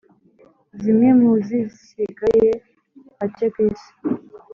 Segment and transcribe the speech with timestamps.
[0.81, 2.49] zimwe Muzi sigaye
[3.19, 3.91] hake ku isi.